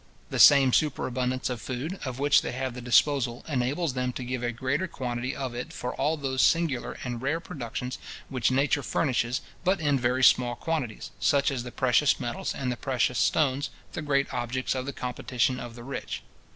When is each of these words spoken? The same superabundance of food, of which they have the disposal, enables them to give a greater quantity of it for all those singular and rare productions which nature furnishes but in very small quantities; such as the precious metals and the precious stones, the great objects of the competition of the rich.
The 0.31 0.39
same 0.39 0.73
superabundance 0.73 1.47
of 1.51 1.61
food, 1.61 1.99
of 2.05 2.17
which 2.17 2.41
they 2.41 2.53
have 2.53 2.73
the 2.73 2.81
disposal, 2.81 3.45
enables 3.47 3.93
them 3.93 4.13
to 4.13 4.23
give 4.23 4.41
a 4.41 4.51
greater 4.51 4.87
quantity 4.87 5.35
of 5.35 5.53
it 5.53 5.71
for 5.71 5.93
all 5.93 6.17
those 6.17 6.41
singular 6.41 6.97
and 7.03 7.21
rare 7.21 7.39
productions 7.39 7.99
which 8.27 8.49
nature 8.49 8.81
furnishes 8.81 9.41
but 9.63 9.79
in 9.79 9.99
very 9.99 10.23
small 10.23 10.55
quantities; 10.55 11.11
such 11.19 11.51
as 11.51 11.61
the 11.61 11.71
precious 11.71 12.19
metals 12.19 12.55
and 12.55 12.71
the 12.71 12.77
precious 12.77 13.19
stones, 13.19 13.69
the 13.93 14.01
great 14.01 14.25
objects 14.33 14.73
of 14.73 14.87
the 14.87 14.91
competition 14.93 15.59
of 15.59 15.75
the 15.75 15.83
rich. 15.83 16.23